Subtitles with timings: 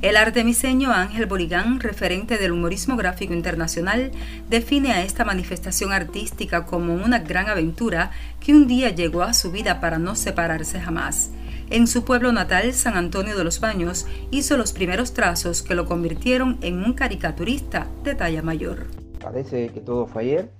[0.00, 4.12] El artemiseño Ángel Boligán, referente del humorismo gráfico internacional,
[4.48, 9.50] define a esta manifestación artística como una gran aventura que un día llegó a su
[9.50, 11.32] vida para no separarse jamás.
[11.70, 15.84] En su pueblo natal, San Antonio de los Baños, hizo los primeros trazos que lo
[15.86, 18.86] convirtieron en un caricaturista de talla mayor.
[19.20, 20.52] Parece que todo fue ayer,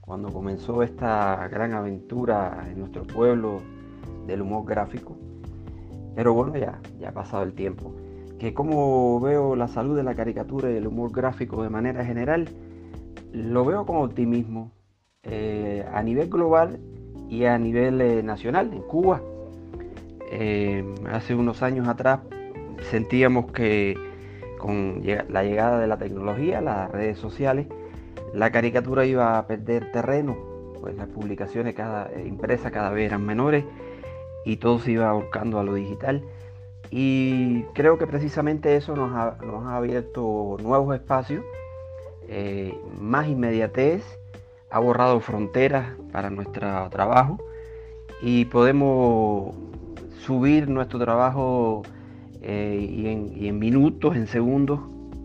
[0.00, 3.60] cuando comenzó esta gran aventura en nuestro pueblo
[4.28, 5.18] del humor gráfico.
[6.14, 7.92] Pero bueno, ya, ya ha pasado el tiempo
[8.38, 12.48] que como veo la salud de la caricatura y el humor gráfico de manera general,
[13.32, 14.70] lo veo con optimismo
[15.22, 16.78] eh, a nivel global
[17.28, 19.20] y a nivel eh, nacional, en Cuba.
[20.30, 22.20] Eh, hace unos años atrás
[22.90, 23.96] sentíamos que
[24.58, 27.66] con la llegada de la tecnología, las redes sociales,
[28.32, 30.36] la caricatura iba a perder terreno,
[30.80, 33.64] pues las publicaciones cada, impresas cada vez eran menores
[34.44, 36.24] y todo se iba buscando a lo digital.
[36.96, 41.44] Y creo que precisamente eso nos ha, abierto nuevos espacios,
[42.28, 44.04] eh, más inmediatez,
[44.70, 47.40] ha borrado fronteras para nuestro trabajo
[48.22, 49.56] y podemos
[50.20, 51.82] subir nuestro trabajo
[52.42, 54.78] eh, y, en, minutos, en segundos,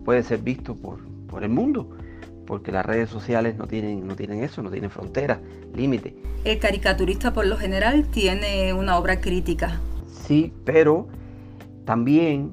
[0.04, 1.88] puede ser visto por, por el mundo
[2.48, 5.38] porque las redes sociales no tienen, no tienen eso, no tienen fronteras,
[5.76, 6.14] límites.
[6.42, 9.78] El caricaturista por lo general tiene una obra crítica.
[10.26, 11.06] Sí, pero
[11.90, 12.52] también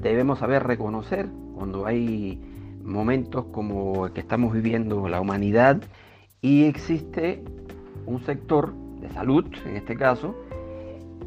[0.00, 2.40] debemos saber reconocer cuando hay
[2.84, 5.82] momentos como el que estamos viviendo la humanidad
[6.42, 7.42] y existe
[8.06, 10.36] un sector de salud, en este caso,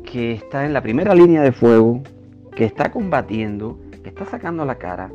[0.05, 2.03] que está en la primera línea de fuego,
[2.55, 5.11] que está combatiendo, que está sacando la cara,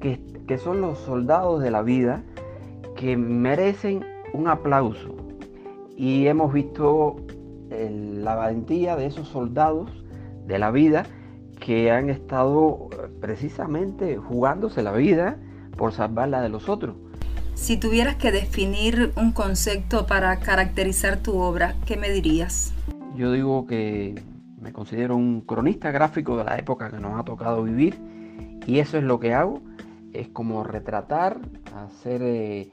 [0.00, 2.22] que, que son los soldados de la vida,
[2.94, 5.16] que merecen un aplauso.
[5.96, 7.16] Y hemos visto
[7.70, 9.90] la valentía de esos soldados
[10.46, 11.04] de la vida
[11.64, 15.38] que han estado eh, precisamente jugándose la vida
[15.78, 16.94] por salvar la de los otros.
[17.54, 22.74] Si tuvieras que definir un concepto para caracterizar tu obra, ¿qué me dirías?
[23.16, 24.22] Yo digo que
[24.60, 27.98] me considero un cronista gráfico de la época que nos ha tocado vivir
[28.66, 29.62] y eso es lo que hago,
[30.12, 31.40] es como retratar,
[31.74, 32.68] hacer eh,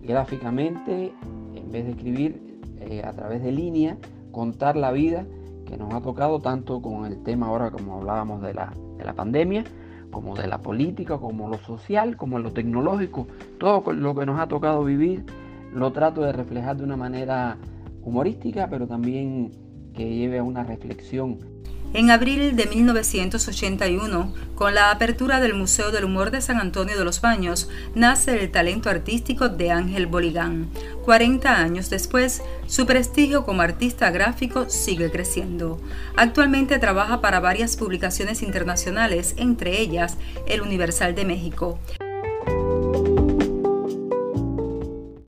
[0.00, 1.12] gráficamente,
[1.56, 3.96] en vez de escribir eh, a través de línea,
[4.30, 5.26] contar la vida
[5.68, 9.12] que nos ha tocado tanto con el tema ahora como hablábamos de la, de la
[9.12, 9.64] pandemia,
[10.10, 14.48] como de la política, como lo social, como lo tecnológico, todo lo que nos ha
[14.48, 15.24] tocado vivir,
[15.74, 17.58] lo trato de reflejar de una manera
[18.02, 19.52] humorística, pero también
[19.92, 21.38] que lleve a una reflexión
[21.94, 27.04] en abril de 1981, con la apertura del Museo del Humor de San Antonio de
[27.04, 30.68] los Baños, nace el talento artístico de Ángel Boligán.
[31.08, 35.80] 40 años después, su prestigio como artista gráfico sigue creciendo.
[36.16, 41.78] Actualmente trabaja para varias publicaciones internacionales, entre ellas El Universal de México.